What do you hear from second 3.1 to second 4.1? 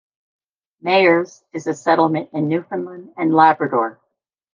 and Labrador.